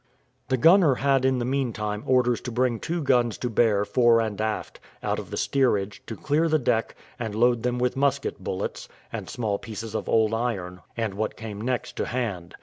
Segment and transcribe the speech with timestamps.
[0.47, 4.41] The gunner had in the meantime orders to bring two guns, to bear fore and
[4.41, 8.89] aft, out of the steerage, to clear the deck, and load them with musket bullets,
[9.13, 12.55] and small pieces of old iron, and what came next to hand.